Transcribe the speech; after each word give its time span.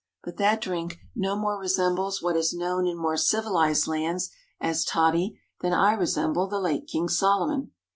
But 0.23 0.37
that 0.37 0.61
drink 0.61 0.97
no 1.15 1.35
more 1.35 1.59
resembles 1.59 2.23
what 2.23 2.35
is 2.35 2.55
known 2.55 2.87
in 2.87 2.97
more 2.97 3.17
civilised 3.17 3.85
lands 3.87 4.31
as 4.59 4.83
toddy 4.83 5.39
than 5.59 5.73
I 5.73 5.91
resemble 5.93 6.47
the 6.47 6.57
late 6.59 6.87
king 6.87 7.07
Solomon. 7.07 7.69